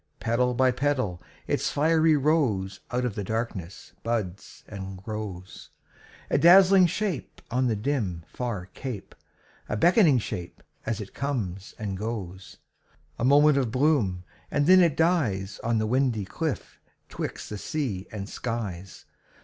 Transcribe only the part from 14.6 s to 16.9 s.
then it dies On the windy cliff